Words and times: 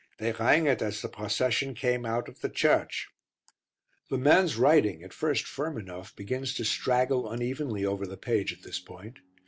They 0.17 0.31
rang 0.31 0.65
it 0.65 0.81
as 0.81 0.99
the 0.99 1.09
procession 1.09 1.75
came 1.75 2.07
out 2.07 2.27
of 2.27 2.41
the 2.41 2.49
church. 2.49 3.07
The 4.09 4.17
man's 4.17 4.55
writing, 4.57 5.03
at 5.03 5.13
first 5.13 5.45
firm 5.45 5.77
enough, 5.77 6.15
begins 6.15 6.55
to 6.55 6.63
straggle 6.65 7.29
unevenly 7.29 7.85
over 7.85 8.07
the 8.07 8.17
page 8.17 8.51
at 8.51 8.63
this 8.63 8.79
point. 8.79 9.19